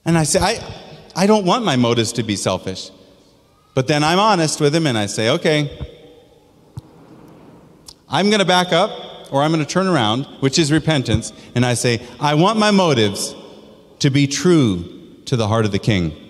And 0.03 0.17
I 0.17 0.23
say, 0.23 0.39
I, 0.39 0.84
I 1.15 1.27
don't 1.27 1.45
want 1.45 1.63
my 1.63 1.75
motives 1.75 2.11
to 2.13 2.23
be 2.23 2.35
selfish. 2.35 2.91
But 3.73 3.87
then 3.87 4.03
I'm 4.03 4.19
honest 4.19 4.59
with 4.59 4.75
him 4.75 4.87
and 4.87 4.97
I 4.97 5.05
say, 5.05 5.29
okay, 5.31 5.69
I'm 8.07 8.29
going 8.29 8.39
to 8.39 8.45
back 8.45 8.71
up 8.71 9.31
or 9.31 9.41
I'm 9.41 9.51
going 9.51 9.65
to 9.65 9.69
turn 9.69 9.87
around, 9.87 10.25
which 10.39 10.59
is 10.59 10.71
repentance, 10.71 11.33
and 11.55 11.65
I 11.65 11.73
say, 11.73 12.05
I 12.19 12.35
want 12.35 12.59
my 12.59 12.71
motives 12.71 13.35
to 13.99 14.09
be 14.09 14.27
true 14.27 15.21
to 15.25 15.35
the 15.35 15.47
heart 15.47 15.65
of 15.65 15.71
the 15.71 15.79
king. 15.79 16.24